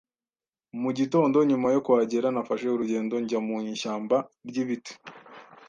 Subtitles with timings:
[0.81, 4.93] Mu gitondo nyuma yo kuhagera, nafashe urugendo njya mu ishyamba ryibiti